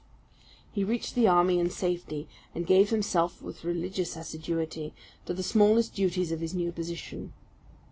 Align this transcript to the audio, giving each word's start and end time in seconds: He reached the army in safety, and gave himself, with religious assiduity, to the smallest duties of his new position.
He 0.71 0.83
reached 0.83 1.13
the 1.13 1.27
army 1.27 1.59
in 1.59 1.69
safety, 1.69 2.27
and 2.55 2.65
gave 2.65 2.89
himself, 2.89 3.39
with 3.39 3.63
religious 3.63 4.15
assiduity, 4.17 4.95
to 5.27 5.33
the 5.35 5.43
smallest 5.43 5.93
duties 5.93 6.31
of 6.31 6.39
his 6.39 6.55
new 6.55 6.71
position. 6.71 7.33